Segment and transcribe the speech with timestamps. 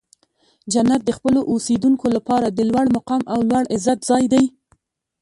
[0.73, 4.45] جنت د خپلو اوسیدونکو لپاره د لوړ مقام او لوړ عزت ځای دی.